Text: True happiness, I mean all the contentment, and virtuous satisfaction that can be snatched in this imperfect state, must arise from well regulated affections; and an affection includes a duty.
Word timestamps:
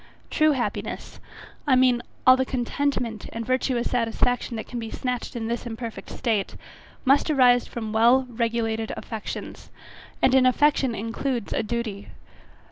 True 0.31 0.53
happiness, 0.53 1.19
I 1.67 1.75
mean 1.75 2.01
all 2.25 2.35
the 2.35 2.43
contentment, 2.43 3.29
and 3.31 3.45
virtuous 3.45 3.91
satisfaction 3.91 4.55
that 4.55 4.65
can 4.65 4.79
be 4.79 4.89
snatched 4.89 5.35
in 5.35 5.45
this 5.45 5.67
imperfect 5.67 6.09
state, 6.09 6.55
must 7.05 7.29
arise 7.29 7.67
from 7.67 7.93
well 7.93 8.25
regulated 8.27 8.91
affections; 8.97 9.69
and 10.19 10.33
an 10.33 10.47
affection 10.47 10.95
includes 10.95 11.53
a 11.53 11.61
duty. 11.61 12.07